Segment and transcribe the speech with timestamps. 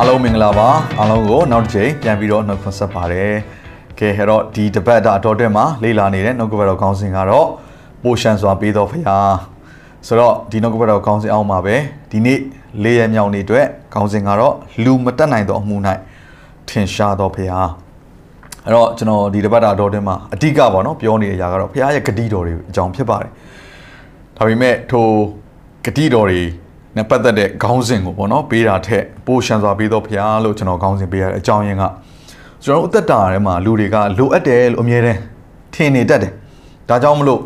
[0.00, 0.68] အားလုံးမင်္ဂလာပါ
[0.98, 3.32] အားလုံးကိုနောက်တစ်ချိန်ပြန်ပြီးတော့နှုတ်ခွန်းဆက်ပါတယ်
[3.98, 7.46] ကဲဟဲ့တော့ဒီတပတ်တာအတော်တက်မှာလေ့လာနေတဲ့နှုတ်ကပတ်တော်ခေါင်းစဉ်ကတော့
[8.02, 9.16] ပိုရှန်စွာပေးတော်ဖရာ
[10.06, 11.76] ဆိုတော့ဒီနှုတ်ကပတ်တော်ခေါင်းစဉ်အောက်မှာပဲ
[12.10, 12.38] ဒီနေ့
[12.82, 14.54] လေးရမြောင်နေအတွက်ခေါင်းစဉ်ကတော့
[14.84, 15.76] လူမတက်နိုင်သောအမှု၌
[16.68, 17.58] ထင်ရှားတော်ဖရာ
[18.64, 23.30] အဲ့တော့ကျွန်တော်ဒီတပတ်တာအတော်တက်မှာအဓိကပေါ့နော်ပြောနေတဲ့အရာကတော့ဖရာရဲ့ဂတိတော်တွေအကြောင်းဖြစ်ပါတယ်
[24.36, 25.06] ဒါပေမဲ့ထို
[25.84, 26.42] ဂတိတော်တွေ
[26.96, 31.84] နဲ့ပတ်သက်တဲ့ခေါင်းစဉ်ကိုပေါ့နော်ပေးတာထက်ပိုရှန်စွာပေးတော့ဖရားလို့ကျွန်တော်ခေါင်းစဉ်ပေးရတဲ့အကြောင်းရင်းက
[32.64, 35.20] ကျွန်တော်တို့အသက်တာထဲမှာလူတွေကလိုအပ်တယ်လို့အမြဲတမ်း
[35.74, 36.32] ထင်နေတတ်တယ်
[36.88, 37.40] ဒါကြောင့်မလို့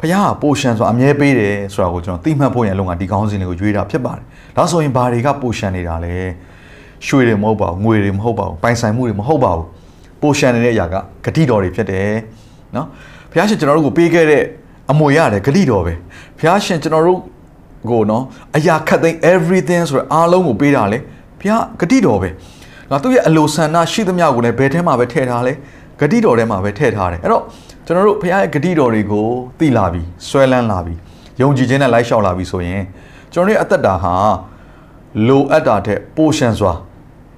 [0.00, 4.24] ဖရားကပိုရှန်စွာအမြဲပေးတယ်ဆိုတာကိုကျွန်တော်သိမှတ်ဖို့ရန်လုံကဒီခေါင်းစဉ်တွေကိုရွေးတာဖြစ်ပါတယ်
[4.56, 6.14] ဒါဆိုရင်ဘာတွေကပိုရှန်နေတာလဲ
[7.06, 9.66] ရွှေတွေမဟုတ်ပါဘူးငွေတွေမဟုတ်ပါဘူးပိုင်ဆိုင်မှုတွေမဟုတ်ပါဘူး
[10.22, 10.94] ပိုရှန်နေတဲ့အရာက
[11.24, 12.10] ဂတိတော်တွေဖြစ်တယ်
[12.76, 12.86] နော်
[13.30, 14.42] ဖရားရှင်ကျွန်တော်တို့ကိုပေးခဲ့တဲ့
[14.90, 15.94] အမွေရတယ်ဂတိတော်ပဲ
[16.38, 17.20] ဖရားရှင်ကျွန်တော်တို့
[17.90, 18.22] ကိုနော်
[18.56, 20.98] အရာခတ်သိမ်း everything ဆိုတော့အားလုံးကိုပေးတာလေ
[21.40, 22.28] ဘုရားဂတိတော်ပဲ
[22.90, 25.52] ငါသူ့ရဲ့အလိုဆန္ဒရှိသမျှကိုလည်းဘယ်ထဲမှာပဲထည့်ထားလဲ
[26.00, 27.42] ဂတိတော်ထဲမှာပဲထည့်ထားတယ်အဲ့တော့
[27.86, 29.26] ကျွန်တော်တို့ဘုရားရဲ့ဂတိတော်တွေကို
[29.58, 30.94] သိလာပြီဆွဲလန်းလာပြီ
[31.40, 32.82] ယုံကြည်ခြင်းနဲ့လိုက်လျှောက်လာပြီဆိုရင်
[33.32, 34.14] ကျွန်တော်တို့ရဲ့အသက်တာဟာ
[35.28, 36.72] လိုအပ်တာတဲ့ပိုရှန်စွာ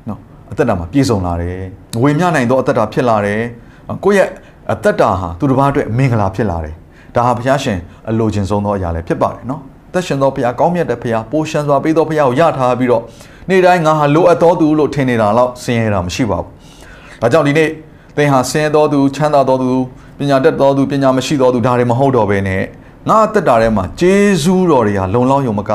[0.09, 0.19] နော်
[0.51, 1.63] အသက်တာမှာပြည့်စုံလာတယ်
[2.03, 3.41] ဝေမျှနိုင်သောအသက်တာဖြစ်လာတယ်
[4.05, 4.29] ကိုယ့်ရဲ့
[4.73, 6.75] အသက်တာဟာသူတစ်ပါးအတွက်မင်္ဂလာဖြစ်လာတယ်
[7.15, 9.63] ဒါဟာဘုရားရှင်အလိုချင်ဆုံးသောအရာလည်းဖြစ်ပါတယ်နော်
[9.97, 13.03] သက်ရှင်သောဘုရားကောင်းမြတ်တဲ့ဘုရားပိုရှန်စွာပေးသောဘုရားကိုယထားပြီးတော့
[13.51, 16.47] နေ့တိုင်းငါဟာလိုအပ်သောသူလို့ထင်နေတာတော့ဆင်းရဲတာမရှိပါဘူး။
[17.21, 17.69] ဒါကြောင့်ဒီနေ့
[18.17, 19.71] သင်ဟာဆင်းရဲသောသူချမ်းသာသောသူ
[20.19, 22.62] ပညာတတ်သောသူပညာမရှိသောသူဒါတွေမဟုတ်တော့ဘဲနဲ့
[23.09, 25.71] ငါအသက်တာထဲမှာဂျေဇူးတော်တွေဟာလုံလောက်ယုံမက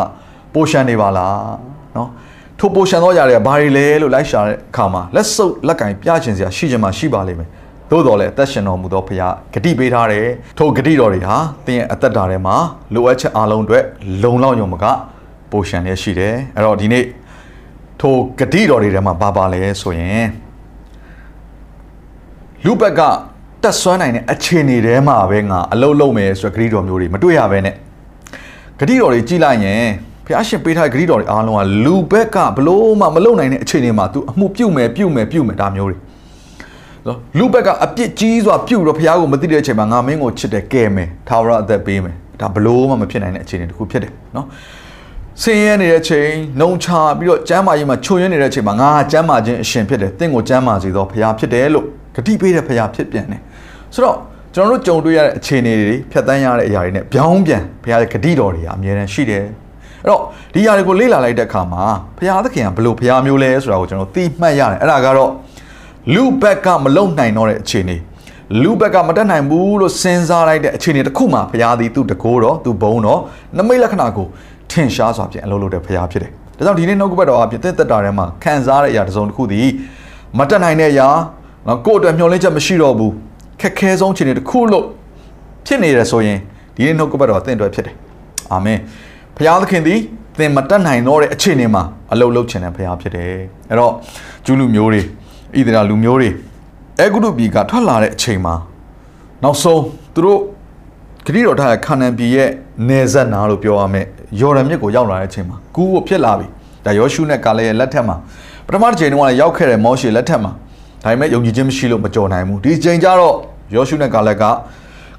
[0.53, 1.35] ပိုရှန်နေပါလား
[1.95, 2.09] နော်
[2.59, 7.49] ထိုပိုရှန်သောຢာတွေကဘာတွေလဲလို့လိုက်ရှာတဲ့အခါမှာလက်စုပ်လက်ကင်ပြချင်စရာရှိချင်မှရှိပါလိမ့်မယ်။
[7.91, 10.25] သို့တော်လည်းအသက်ရှင်တော်မူသောဖခင်ဂတိပေးထားတယ်
[10.57, 11.35] ထိုဂတိတော်တွေဟာ
[11.65, 12.55] သင်ရဲ့အသက်တာထဲမှာ
[12.93, 13.83] လိုအပ်ချက်အလုံးအတွက်
[14.23, 14.85] လုံလောက်ရုံမက
[15.51, 17.05] ပိုရှန်လည်းရှိတယ်အဲ့တော့ဒီနေ့
[18.01, 20.25] ထိုဂတိတော်တွေထဲမှာဘာပါလဲဆိုရင်
[22.65, 23.01] လူဘက်က
[23.63, 27.75] တက်ဆွမ်းနိုင်တဲ့အခြေအနေထဲမှာပဲငါအလုံးလုံးမယ်ဆိုတဲ့ဂတိတော်မျိုးတွေမတွေ့ရဘဲနဲ့
[28.79, 29.83] ဂတိတော်တွေကြည်လိုက်ရင်
[30.25, 35.97] ဖះရှင်ပေးထားတဲ့ဂတိတော်တွေအားလုံးကလူဘက်ကဘလို့မှမလုံနိုင်တဲ့အခြေအနေမှာ तू အမှုပြုတ်မယ်ပြုတ်မယ်ပြုတ်မယ်ဒါမျိုးတွေ
[37.07, 44.47] နော်လူဘက်ကအပြစ်ကြီးစွာပြုတ်တော့ဖះကိုမသိတဲ့အချိန်မှာငါမင်းကိုချစ်တယ်ကဲမယ်ထာဝရအသက်ပေးမယ်ဒါဘလို့မှမဖြစ်နိုင်တဲ့အခြေအနေတစ်ခုဖြစ်တယ်နော်
[45.41, 46.29] ဆင်းရဲနေတဲ့အချိန်
[46.59, 46.87] နှုံချ
[47.19, 51.85] ပြီးတော့ကျမ်းမာရေးမှာချုံရင်းနေတဲ့အချိန်မှာငါကျမ်းမာခြင်းအရှင်ဖြစ်တယ်တင့်ကိုကျမ်းမာစေသောဖះဖြစ်တယ်လို့
[52.15, 53.41] ဂတိပေးတဲ့ဖះဖြစ်ပြန်တယ်
[53.93, 54.17] ဆိုတော့
[54.55, 59.43] ကျွန်တော်တို့ကြုံတွေ့ရတဲ့အခြေအနေတွေဖြတ်တန်းရတဲ့အရာတွေနဲ့ပြောင်းပြန်ဖះရဲ့ဂတိတော်တွေကအများတန်းရှိတယ်
[60.03, 60.21] အဲ့တော့
[60.53, 61.83] ဒီຢာတွေကိုလေ့လာလိုက်တဲ့အခါမှာ
[62.17, 65.31] ဖះသခင်ကဘလို့ဖះမျိုးလဲဆိုတာကိုကျွန်တော်သိမှတ်ရတယ်အဲ့ဒါကတော့
[66.13, 67.97] လူဘက်ကမလုံနိုင်တော့တဲ့အခြေအနေ
[68.61, 73.19] လူဘက်ကမတက်နိုင်ဘူးလို့စဉ်းစားလိုက်တဲ့အခြေအနေတစ်ခုမှာဖះသည်သူ့တကိုးတော့သူ့ဘုံတော့
[73.57, 74.27] နမိတ်လက္ခဏာကို
[74.71, 79.67] ထင်ရှားစွာဖြင့်အလုပ်လုပ်တဲ့ဖះဖြစ်တယ်ဒါကြောင့်ဒီနေ့နှုတ်ကပတ်တော်အပြင်သက်သက်တာထဲမှာခံစားတဲ့အရာတစ်စုံတစ်ခုသည်
[80.37, 81.07] မတက်နိုင်တဲ့အရာ
[81.67, 83.13] နော်ကိုယ့်အတွက်မျှော်လင့်ချက်မရှိတော့ဘူး
[83.61, 84.85] ခက်ခဲဆုံးအခြေအနေတစ်ခုလို့
[85.65, 86.37] ဖြစ်နေတယ်ဆိုရင်
[86.75, 87.95] ဒီနေ့နှုတ်ကပတ်တော်အသင်အတွက်ဖြစ်တယ်
[88.51, 88.79] အာမင်
[89.35, 89.99] ဖခင်သခင်သည်
[90.39, 93.27] သင်မတတ်နိုင်တော့တဲ့အခြေအနေမှာအလုတ်လုတ်ချင်တဲ့ဖခင်ဖြစ်တယ်
[93.69, 93.93] အဲ့တော့
[94.45, 95.01] ဂျူးလူမျိုးတွေ
[95.57, 96.29] ဣသရေလလူမျိုးတွေ
[96.99, 98.55] အဲဂုတုပြည်ကထွက်လာတဲ့အချိန်မှာ
[99.43, 99.81] နောက်ဆုံး
[100.13, 100.39] သူတို့
[101.25, 102.49] ဂရိတော်ထားတဲ့ခါနန်ပြည်ရဲ့
[102.87, 104.05] နေဆက်နာလို့ပြောရမယ်
[104.39, 106.47] ယော်ဒန်မြစ်ကိုရောက်လာတဲ့အချိန်မှာကူးဖို့ဖြစ်လာပြီ
[106.85, 108.15] ဒါယောရှုနဲ့ကာလေရဲ့လက်ထက်မှာ
[108.65, 110.51] ပထမတစ်ချိန်တုန်းကလည်းရောက်ခဲ့တဲ့မောရှေလက်ထက်မှာ
[111.03, 113.35] ဒါပေမဲ့ယုံကြည်ခြင်းမရှိလို့မကြော်နိုင်ဘူးဒီချိန်ကျတော့
[113.75, 114.43] ယောရှုနဲ့ကာလက်က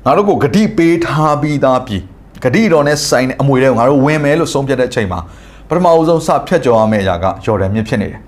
[0.05, 1.97] ငါတို့ကိုဂတိပေးထားပြီးသားပြီ
[2.43, 5.21] ဂတိတော်နဲ့ဆိုင်တဲ့အမွေတွေကိုငါတို့ဝင်မယ်လို့ဆုံးဖြတ်တဲ့အချိန်မှာ
[5.69, 8.21] ပထမအဦးဆုံးစဖြတ်ကျော်ရမယ့်အရာကယော်ဒန်မြစ်ဖြစ်နေတယ်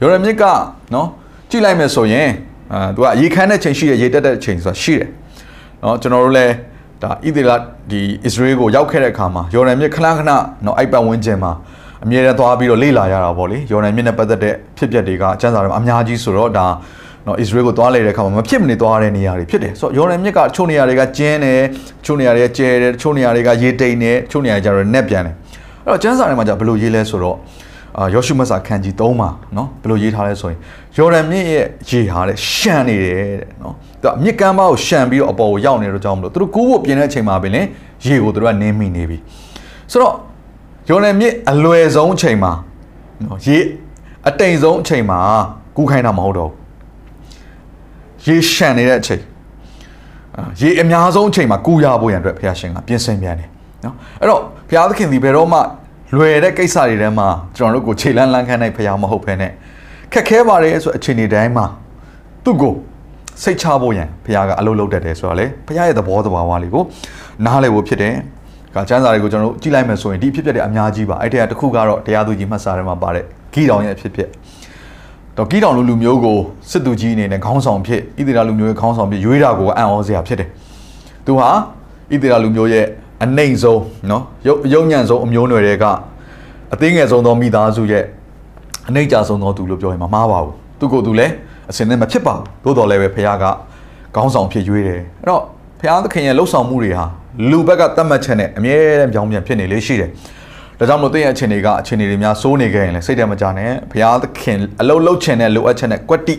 [0.00, 0.44] ယော်ဒန်မြစ်က
[0.94, 1.08] နော်
[1.54, 2.30] ကြည့်လိုက်မယ်ဆိုရင်
[2.72, 5.08] အာသူကရေခမ်းတဲ့ချိန်ရှိတယ်ရေတက်တဲ့ချိန်ဆိုတာရှိတယ်
[5.82, 6.52] နော်ကျွန်တော်တို့လည်း
[7.02, 7.52] ဒါဣသရေလ
[7.90, 10.30] ဒီအစ္စရေးကိုရောက်ခဲ့တဲ့အခါမှာယော်ဒန်မြစ်ခဏခဏ
[10.64, 11.52] နော်အိုက်ပတ်ဝန်းကျင်မှာ
[12.04, 16.66] အမြဲတမ်းသွားပြီးတော့လေ့လာရတာပေါ့လေယော်ဒန်မြစ်နဲ့ပတ်သက်တဲ့ဖြစ်ပျက်တွေကစံစာတွေမှာအများကြီးဆိုတော့ဒါ
[17.26, 21.60] နော်အစ္စရေးကိုသွားလေတဲ့အခါမှာမဖြစ်မနေသွားတဲ့နေရာတွေဖြစ်တယ်ဆိုတော့ယော်ဒန်မြစ်ကချို့နေရာတွေကကျင်းတယ်
[22.04, 25.34] ချို့နေရာတွေကကျဲတယ်ချို့နေရာတွေကရေတိမ်တယ်ချို့နေရာကျတော့နက်ပြန်တယ်
[25.84, 27.36] အဲ့တော့စံစာတွေမှာじゃဘယ်လိုရေးလဲဆိုတော့
[27.98, 30.58] အာယောရှုမတ်စာခန်းကြီး3မှာနော်ဘယ်လိုရေးထားလဲဆိုရင်
[30.96, 37.62] ယော်ဒန်မြစ်ရဲ့ရေဟာတဲ့ရှန်နေတယ်တဲ့နော်သူကမြစ်ကမ်းပါကိုရှန်ပြီးတော့အပေါ်ကိုရောက်နေတော့ကြောင်းမလို့သူတို့ကူးဖို့ပြင်တဲ့အချိန်မှာပင်လေ
[38.06, 39.18] ရေကိုသူတို့ကနင်းမိနေပြီ
[39.92, 40.14] ဆိုတော့
[40.88, 42.52] ယော်ဒန်မြစ်အလွယ်ဆုံးအချိန်မှာ
[43.24, 43.58] နော်ရေ
[44.28, 45.18] အတိမ်ဆုံးအချိန်မှာ
[45.76, 49.22] ကူးခိုင်းတာမဟုတ်တော့ဘူးရေရှံနေတဲ့အချိန်
[50.36, 53.48] အာရေအများဆုံးအချိန်မှာကူးရဖို့ရန်အတွက်ဘုရားရှင်ကပြင်ဆင်ပြန်တယ်
[53.84, 55.58] နော်အဲ့တော့ဘုရားသခင်ဒီဘယ်တော့မှ
[56.14, 59.52] လွယ်တဲ့ကိစ္စတွေထဲမှာကျွန်တော်တို့ကိုခြေလန်းလန်းခန်းနိုင်ဘုရားမဟုတ်ဘဲနဲ့
[60.12, 61.66] ခက်ခဲပါတယ်ဆိုအချိန်တွေတိုင်းမှာ
[62.44, 62.74] သူ့ကို
[63.42, 66.84] စိတ်ချဖို့ရန်ဘုရားကအလုပ်လုပ်တတ်တယ်ဆိုတော့လေဘုရားရဲ့သဘောတဘာဝလေးကို
[67.44, 68.14] နားလည်ဖို့ဖြစ်တယ်
[68.74, 74.28] ကကျမ်းစာတွေကိုကျွန်တော်တို့ကြည့်လိုက်မယ်ဆိုရင်ဒီအဖြစ်အပျက်တွေအများကြီးပါအဲ့ဒီကတစ်ခုကတော့တရားသူကြီးမှတ်စာထဲမှာပါတဲ့ဂီတောင်ရဲ့အဖြစ်အပျက်
[75.36, 76.38] တော့ဂီတောင်လူလူမျိုးကို
[76.70, 80.48] စစ်သူကြီးအနေနဲ့ခေါင်းဆောင်ဖြစ်ဣသရေလလူမျိုးရဲ့ခေါင်းဆောင်ဖြစ်ရွေးတာကိုအံ့ဩစရာဖြစ်တယ်
[81.26, 81.48] သူဟာ
[82.12, 82.86] ဣသရေလလူမျိုးရဲ့
[83.22, 85.84] အနှိမ်ဆုံးနော်ရုပ်ရုပ်ညံ့ဆုံးအမျိုးအနွယ်တွေက
[86.74, 88.04] အသေးငယ်ဆုံးသောမိသားစုရဲ့
[88.88, 91.32] အနှိမ်ကြဆုံးသောသူလို့ပြောရင်မမှားပါဘူးသူကိုယ်သူလည်း
[91.70, 93.44] အစင်နဲ့မဖြစ်ပါဘူးသို့တော်လည်းပဲဖခင်က
[94.14, 95.42] ခေါင်းဆောင်ဖြစ်ရွေးတယ်အဲ့တော့
[95.80, 97.04] ဖခင်သခင်ရဲ့လှုပ်ဆောင်မှုတွေဟာ
[97.50, 100.10] လူဘက်ကတတ်မှတ်ချက်နဲ့အမြဲတမ်းပြောင်းပြန်ဖြစ်နေလေရှိတယ်
[100.78, 106.34] ဒါကြောင့်မလို့တင့်ရဲ့အခြေအနေကအခြေအနေတွေများစိုးနေခဲ့ရင်လည်းစိတ်ထဲမကြနဲ့ဘုရားသခင်အလုတ်လုတ်ချင်တဲ့လိုအပ်ချက်နဲ့ကွက်တိ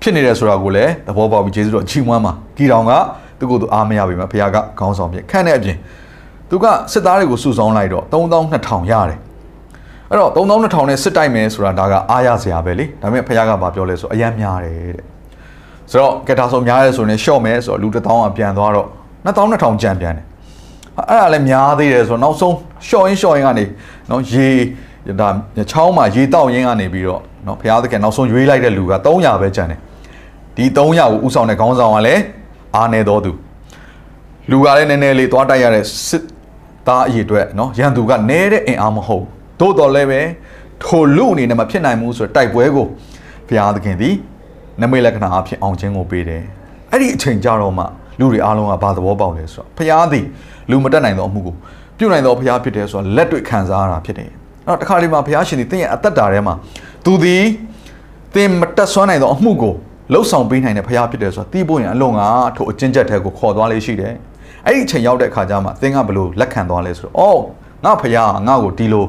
[0.00, 2.92] ဖြစ်နေတယ်ဆိုတာကိုလည်းသဘောပေါက်ပြီးယေရှုတော်ချီးမွမ်းပါ။ကြည်တော်က
[3.40, 5.76] သူကိုယ်သူအားမရပြီမှာဘုရားကခေါင်းဆောင်ဖြစ်ခန့်တဲ့အပြင်
[6.50, 9.18] သူကစစ်သားတွေကိုစုဆောင်းလိုက်တော့3200ရတယ်
[10.10, 15.04] အဲ့တော့3200နဲ့စစ်တိုက်မယ်ဆိုတာဒါကအားရစရာပဲလေဒါပေမဲ့ဘုရားကပြောလဲဆိုအယမ်းများတယ်တဲ့
[15.90, 18.88] ဆိုတော့ကက်တာဆိုများရဲဆိုရင်ရှော့မယ်ဆိုတော့လူ1000ကပြန်သွားတော့
[19.26, 20.26] 2200ကျန်ပြန်တယ်
[20.96, 22.56] အဲ့ဒါလည်းများသေးတယ်ဆိုတော့နောက်ဆုံး
[22.88, 23.64] ရှော့ရင်းရှော့ရင်းကနေ
[24.10, 24.48] နော်ရေ
[25.20, 25.28] ဒါ
[25.70, 29.80] ချောင်းမှာရေတောက်ရင်းကနေပြီးတော့နော်ဘုရားသခင်နောက်ဆုံးရွေးလိုက်တဲ့လူက300ပဲကျန်တယ်
[30.56, 32.22] ဒီ300ကိုဥဆောင်တဲ့ခေါင်းဆောင်ကလည်း
[32.76, 33.32] အားနေတော်သူ
[34.50, 36.24] လူကလည်းနည်းနည်းလေးသွားတိုက်ရတဲ့စစ်
[36.86, 39.24] သားအရေးအတွက်နော်ရန်သူကနဲတဲ့အင်အားမဟုတ်
[39.60, 40.20] သို့တော်လည်းပဲ
[40.82, 42.86] ထိုလူအနေနဲ့မဖြစ်နိုင်ဘူးဆိုတော့တိုက်ပွဲကို
[43.48, 44.14] ဘုရားသခင်သည်
[44.80, 46.42] နမိတ်လက္ခဏာအဖြစ်အောင်ခြင်းကိုပေးတယ်
[46.90, 47.84] အဲ့ဒီအချိန်ကြတော့မှ
[48.18, 50.24] လူတွေအားလုံးကဘာသဘောပေါက်လဲဆိုတော့ဘုရားသည်
[50.70, 51.54] လူမတက်နိုင်သောအမှုကို
[51.98, 54.30] ပြုနိုင်သောဘုရားဖြစ်တယ်ဆိုတော့လက်တွေ့ခံစားရတာဖြစ်တယ်
[54.66, 56.54] အဲ့တော့တခါလေးမှာဘုရားရှင်သည်တင့်ရဲ့အသက်တာထဲမှာ
[57.04, 57.44] သူသည်
[58.34, 59.74] သင်မတက်ဆွမ်းနိုင်သောအမှုကို
[60.12, 62.22] လှုပ်ဆောင်ပေးနိုင်တဲ့ဘုရားဖြစ်တယ်ဆိုတော့တီးဖို့ရင်အလုံးက
[62.56, 64.14] ထိုအကျဉ်းချက်ထဲကိုခေါ်သွားလေးရှိတယ်
[64.66, 67.40] အဲ့ဒီအချိန်ရောက်တဲ့အခါကျမှသင်ကဘလို့လက်ခံသွားလဲဆိုတော့အော်
[67.84, 69.04] ငါဘုရားငါ့ကိုဒီလို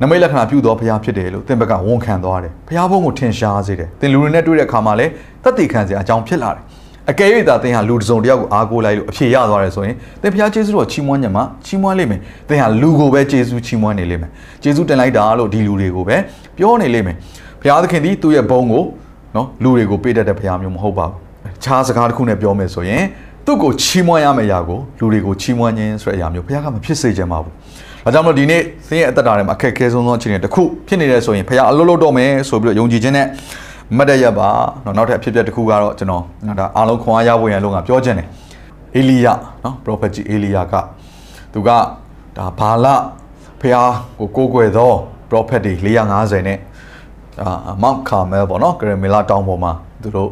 [0.00, 5.12] နမိတ်လက္ခဏာပြုသောဘုရားဖြစ်တယ်လို့သင်ဘက်ကဝန်ခံသွားတယ်ဘုရားဘုန်းကိုထင်ရှားစေတယ်သင်လူတွေနဲ့တွေ့တဲ့အခါမှာလည်း
[5.44, 6.62] တသက်ခံစရာအကြောင်းဖြစ်လာတယ်
[7.10, 14.30] အကယ်၍သာသင်ဟာလူတစ်စုံတစ်ယောက်ကိုအားကိုးလိုက်လို့အဖြေရသွားတယ်ဆိုရင်သင်ဘုရားကျေးဇူးတော်ချီးမွမ်းညမှာချီးမွမ်းလိမ့်မယ်သင်ဟာလူကိုပဲကျေးဇူးချီးမွမ်းနေလိမ့်မယ်
[14.62, 16.16] ကျေးဇူးတင်လိုက်တာလို့ဒီလူတွေကိုပဲ
[16.56, 17.16] ပြောနေလိမ့်မယ်
[17.62, 18.84] ဘုရားသခင်သည်သူ့ရဲ့ဘုန်းကို
[19.36, 21.14] နော်လူတွေကိုပေးတတ်တဲ့ဘုရားမျိုးမဟုတ်ပါဘူး
[21.64, 23.02] ခြားစကားတစ်ခုနဲ့ပြောမယ်ဆိုရင်
[23.46, 27.52] သူ့ကိုချီးမွမ်းရမယ့်အရာကိုလူတွေကိုချီးမွမ်းခြင်းဆိုတဲ့အရာမျိုးဘုရားကမဖြစ်စေချင်ပါဘူး။
[28.04, 33.26] ဒါကြောင့်မလို့ဒီနေ့သင်ရဲ့အသက်တာထဲမှာအခက်အခဲဆုံးသောအခြေအနေတစ်ခုဖြစ်နေတယ်ဆိုရင်ဘုရားအလုပ်လုပ်တော့မယ်ဆိုပြီးတော့ယုံကြည်ခြင်းနဲ့
[33.96, 34.48] မတ်တရပါ
[34.84, 36.22] နော်နောက်ထပ်အဖြစ်အပျက်တစ်ခုကတော့ကျွန်တော်
[36.60, 38.26] ဒါအားလုံးခွန်အားရဖို့ရန်လို့ငါပြောခြင်းတယ်။
[38.96, 39.26] အေလိယ
[39.64, 40.74] နော် prophet ကြီးအေလိယက
[41.52, 41.68] သူက
[42.36, 42.86] ဒါဘာလ
[43.60, 44.92] ဘုရားကိုကိုးကွယ်သော
[45.30, 45.72] prophet တွေ
[46.10, 46.69] 450နဲ့အာ
[47.82, 49.72] မောက်ကာမဲပေါ့နော်ဂရမီလာတောင်ပေါ်မှာ
[50.02, 50.30] သူတို့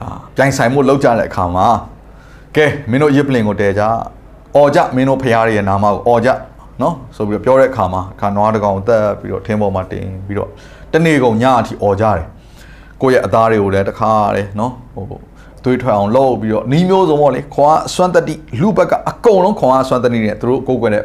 [0.00, 0.06] အာ
[0.36, 1.66] ပြိုင်ဆိုင်မှုလောက်ကြတဲ့အခါမှာ
[2.56, 3.82] ကဲမင်းတို့ရစ်ပလင်ကိုတဲကြ
[4.56, 6.30] အော်ကြမင်းတို့ဖရားရဲ့နာမကိုအော်ကြ
[6.82, 10.50] နော်ဆိုပြီးတော့ပြောတဲ့အခါမှာခါနွားတကောင်တက်ပြီးတော့ထင်းပေါ်မှာတင်ပြီးတော့
[10.92, 12.24] တနေ့ကုန်ညအထိအော်ကြတယ်
[13.00, 15.04] ကိုယ့်ရဲ့အသားတွေကိုလည်းတခါရတယ်နော်ဟို
[15.64, 21.04] သွေးထွက်အောင်လုပ်ပြီးတော့နီးမျိုးစုံပေါ့လေခွာအစွမ်းတတိလူဘက်ကအကုန်လုံးခွာအစွမ်းတတိနဲ့သူတို့ကိုယ်ကွယ်တဲ့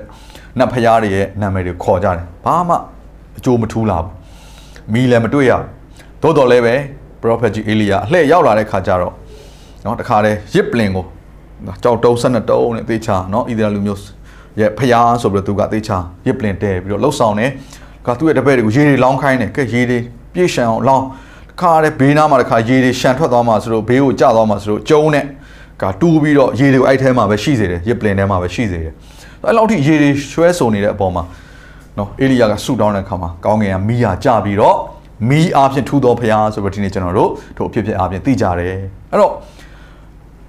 [0.60, 2.76] နတ်ဖရားတွေရဲ့နာမည်တွေခေါ်ကြတယ်ဘာမှ
[3.38, 4.12] အကျိုးမထူးလာဘူး
[4.93, 5.65] မီလည်းမတွေ့ရဘူး
[6.23, 6.75] သို့တော်လည်းပဲ
[7.23, 9.15] prophet ကြီးအေလီယာအလှည့်ရောက်လာတဲ့ခါကျတော့
[9.83, 11.05] เนาะတခါတည်းရစ်ပလင်ကို
[11.83, 14.01] ကြောက်တုံး12တုံးနဲ့သေချာเนาะဣသရေလလူမျိုး
[14.61, 17.51] ရဲ့ဖျားဆိုပြီးတော့သူကသေချာရစ်ပလင်တဲပြီးတော့လှုပ်ဆောင်တယ်
[18.07, 19.99] ကသူ့ရဲ့တပည့်တွေကိုရေတွေလောင်းခိုင်းတယ်ကဲရေတွေ
[20.35, 21.07] ပြည့်ရှံအောင်လောင်း
[21.51, 25.25] တခါတည်းဘေးနားမှာတခါရေတွေရှံထွက်သွားမှာဆိုတော့ဘေးကိုကျသွားမှာဆိုတော့ကျုံးနဲ့
[25.83, 28.93] ကတူးပြီးတော့ရေတွေကိုအဲ့ထဲမှာပဲရှိစေတယ်ရစ်ပလင်ထဲမှာပဲရှိစေတယ်
[29.47, 31.23] အဲ့လောက်ထိရေတွေရွှဲစုံနေတဲ့အပေါ်မှာ
[31.98, 34.78] နော်အေလိယာကဆူတောင်းတဲ့အခါမှာကောင်းကင်ကမီးရကြပြီးတော့
[35.30, 38.76] မီးအားဖြင့်ထူတော်ဖရားဆိုပြီးဒီနေ့ကျွန်တော်တို့တို့အဖြစ်ဖြစ်အားဖြင့်သိကြတယ်
[39.12, 39.34] အဲ့တော့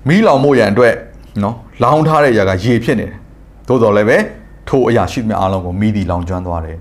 [0.09, 0.95] မီးလောင်မို့ရန်အတွက်
[1.43, 3.17] နော်လောင်ထားတဲ့အရာကရေဖြစ်နေတယ်
[3.69, 4.19] သို့တော်လည်းပဲ
[4.69, 6.77] ထိုအရာရှိသမျှအားလုံးကိုမီးဒီလောင်ကျွမ်းသွားတယ်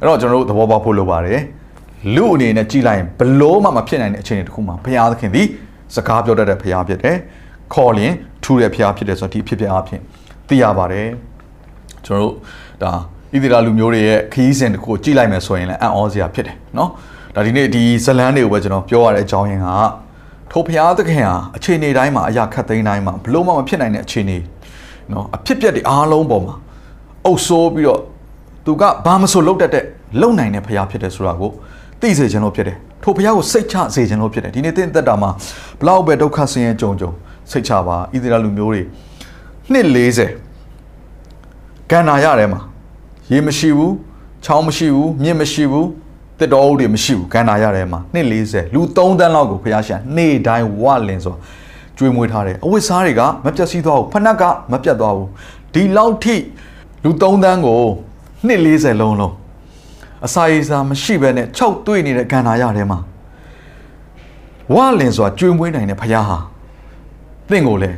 [0.00, 1.40] အဲ့တော့ကျွန်တော်တို့သဘောပေါက်ဖို့လိုပါတယ်
[2.14, 5.46] လူအနေနဲ့ကြည်လိုက်ရင်ဘလို့မှမဖြစ်နိုင်တဲ့အခြေအနေတစ်ခုမှာဘုရားသခင်သည်
[5.94, 7.16] စကားပြောတတ်တဲ့ဘုရားဖြစ်တယ်
[7.74, 8.12] ခေါ်လင်
[8.44, 10.00] ထူတဲ့ဘုရားဖြစ်တယ်ဆိုတော့ဒီဖြစ်ဖြစ်အားဖြင့်
[10.48, 11.08] သိရပါတယ်
[12.06, 12.34] ကျွန်တော်တို့
[12.82, 12.92] ဒါ
[13.32, 16.90] ဣသရေလလူမျိုးတွေရဲ့ခရီးစဉ်တစ်ခုကြည့်လိုက်မယ်ဆိုရင်လည်းအံ့ဩစရာဖြစ်တယ်နော်
[17.34, 19.68] ဒါဒီနေ့ဒီဇလန်းတွေကိုပဲကျွန်တော်ပြောရတဲ့အကြောင်းရင်းက
[20.50, 24.38] ထိုဘုရားသခင်ဟာအခြေအနေတိုင်းမှာအရာခတ်သိမ်းတိုင်းမှာဘလို့မှမဖြစ်နိုင်တဲ့အခြေအနေ
[25.12, 26.54] နော်အဖြစ်ပြက်တွေအားလုံးပေါ်မှာ
[27.26, 28.00] အုပ်ဆိုးပြီးတော့
[28.64, 29.84] သူကဘာမဆိုလုပ်တတ်တဲ့
[30.20, 31.50] လုံနိုင်တဲ့ဘုရားဖြစ်တယ်ဆိုတာကို
[32.00, 35.30] သိစေခြင်းလို့ဖြစ်တယ်ထိုဘုရားကိုစိတ်ချစေခြင်းလို့ဖြစ်တယ်ဒီနေ့သင်သက်တာမှာ
[35.80, 37.10] ဘလောက်ပဲဒုက္ခဆင်းရဲကြုံကြုံ
[37.50, 38.82] စိတ်ချပါဣသရေလလူမျိုးတွေ
[39.72, 39.86] နှစ်
[40.64, 42.60] 40ကန္နာရထဲမှာ
[43.32, 43.92] ရေမရှိဘူး
[44.44, 45.88] ချောင်းမရှိဘူးမြင့်မရှိဘူး
[46.38, 51.34] တစ်တော်ဦးတွေမရှိဘူးကန်နာရထဲမှာနှစ်40လူ3တန်းလောက်ကိုဖျားရှင်နေ့တိုင်းဝလင်ဆို
[51.96, 54.42] ကျွေးမွေးထားတယ်အဝတ်စားတွေကမပြတ်စည်းသွားဘူးဖနက်က
[54.72, 55.28] မပြတ်သွားဘူး
[55.74, 56.36] ဒီလောက်ထိ
[57.04, 57.82] လူ3တန်းကို
[58.46, 59.34] နှစ်40လုံးလုံး
[60.26, 62.98] အစာရေစာမရှိဘဲနဲ့6တွေ့နေတဲ့ကန်နာရထဲမှာ
[64.74, 66.38] ဝလင်ဆိုတာကျွေးမွေးနိုင်တဲ့ဖျားဟာ
[67.50, 67.90] သင်ကိုလေ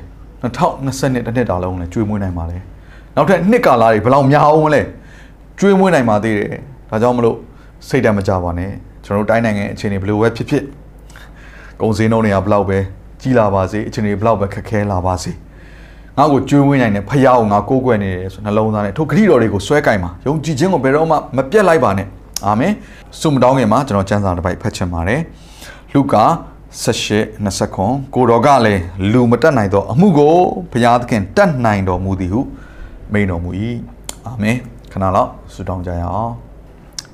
[0.42, 2.58] 2020နှစ်တစ်နှစ်တာလုံးလဲကျွေးမွေးနိုင်ပါလေ
[3.14, 4.82] နောက်ထပ်နှစ်ကာလတွေဘယ်လောက်များအောင်လဲ
[5.58, 6.50] ကျွေးမွေးနိုင်ပါသေးတယ်
[6.90, 7.36] ဒါကြောင့်မလို့
[7.88, 8.70] စိတ်တမကြပါနဲ့
[9.04, 10.64] ကျွန်တော်တို့တိုင်းနိုင်ငံအခြေအနေဘယ်လိုပဲဖြစ်ဖြစ်
[11.80, 12.78] ကုန်စည်နှုန်းတွေကဘယ်လောက်ပဲ
[13.20, 15.32] ကြီးလာပါစေအခြေအနေဘယ်လောက်ပဲခက်ခဲလာပါစေ
[16.18, 22.06] ငါ့ကိုကျွေးမွေးနိုင်တဲ့ဖယားကိုငါကိုးကွယ်နေတယ်ဆိုနှလုံးသားနဲ့ထိုဂရိတော်တွေကိုဆွဲကင်ပါယုံကြည်ခြင်းကိုဘယ်တော့မှမပြတ်လိုက်ပါနဲ့
[22.46, 22.72] အာမင်
[23.20, 25.20] ဆုမတောင်းခင်မှာကျွန်တော်ကျမ်းစာတစ်ပိုက်ဖတ်ချင်ပါတယ်
[25.94, 26.24] လူကာ
[26.82, 30.34] 18 20ခွန်ကိုတော်ကလည်းလူမတက်နိုင်သောအမှုကို
[30.72, 32.40] ဘုရားသခင်တတ်နိုင်တော်မူသည်ဟု
[33.12, 33.50] မိန်တော်မူ၏
[34.26, 36.32] အာမင်ခ ဏလောက်ဆုတောင်းကြရအောင်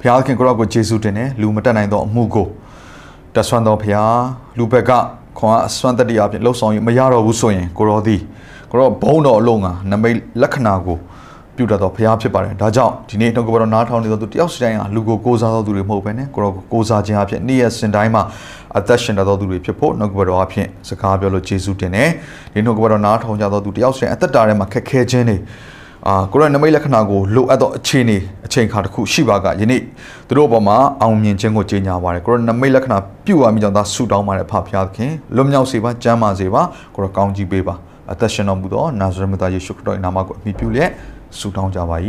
[0.00, 2.46] ဘုရားသခင်ကိုရောကိုယေရှုတင်တယ်လူမတက်နိုင်သောအမှုကို
[3.34, 4.18] တဆွမ်းတော်ဘုရား
[4.58, 4.90] လူဘက်က
[5.38, 8.20] ခွန်အားအစွမ်းတတ္တိအပြင်လှုပ်ဆောင်ရမရတော့ဘူးဆိုရင်ကိုရောသည်
[8.70, 10.98] ကိုရောဘုံတော်အလုံးကနမိတ်လက္ခဏာကို
[11.56, 18.22] ပြုတတ်သောဘုရားဖြစ်ပါတယ်ဒါကြောင့်ဒီနေ့နှုတ်ကပတော်နားထောင်နေသောသူတယောက်စီတိုင်းဟာလူကိုကိုးစားသောသူတွေမဟုတ်ဘဲနဲ့ကိုရောကိုးစားခြင်းအဖြစ်နေ့ရက်စဉ်တိုင်းမှာ
[18.78, 22.10] အသက်ရှင်တတ်သောသူတွေဖြစ်ဖို့နှုတ်ကပတော်အဖြစ်စကားပြောလို့ယေရှုတင်တယ်
[22.52, 25.36] ဒီနှုတ်ကပတော်နားထောင်ကြသောသူတယောက်စီတိုင်းအသက်တာထဲမှာခက်ခဲခြင်းတွေ
[26.08, 29.82] အာကိုရောနမိတ်လက္ခဏာကိုလိုအပ်သောအခြေအနေအချိန်ခါတစ်ခုရှိပါကယနေ့
[30.28, 36.62] သူတို့ဘက်မှာအောင်မြင်ခြင်းကိုကြေညာပါတယ်ကိုရောနမိတ်လက္ခဏာပြုဝါမိကြောင့်သာဆုတောင်းပါတယ်ဖဖျားသခင်လွတ်မြောက်စေပါကျမ်းမာစေပါ
[36.94, 37.74] ကိုရောကောင်းကြီးပေးပါ
[38.12, 40.90] အသက်ရှင်တော်မူသောနာဇရက်မြတ်သားယေရှုခရစ်တော်၏နာမကိုအမိပြုလျက်
[41.38, 41.96] ဆုတောင်းကြပါ၏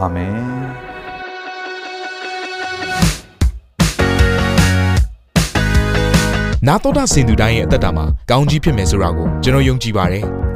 [0.00, 0.32] အာမင်
[6.66, 10.26] နာတော်တာစင်သူတိုင်းရဲ့အသက်တာမှာကောင်းကြီးဖြစ်မယ်ဆိုတာကိုကျွန်တော်ယုံကြည်ပါတယ်။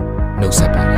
[0.41, 0.90] နှုတ်ဆက်ပါ